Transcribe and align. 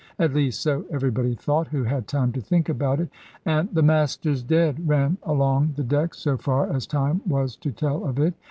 At 0.17 0.33
least 0.33 0.61
so 0.63 0.83
everybody 0.89 1.35
thought, 1.35 1.67
who 1.67 1.83
had 1.83 2.07
time 2.07 2.31
to 2.31 2.41
think 2.41 2.69
about 2.69 2.99
it; 2.99 3.09
and 3.45 3.69
"the 3.71 3.83
Master's 3.83 4.41
dead" 4.41 4.87
ran 4.89 5.19
along 5.21 5.73
the 5.75 5.83
deck, 5.83 6.15
so 6.15 6.37
far 6.37 6.73
as 6.73 6.87
time 6.87 7.21
was 7.23 7.55
to 7.57 7.71
tell 7.71 8.05
of 8.05 8.17
it. 8.17 8.33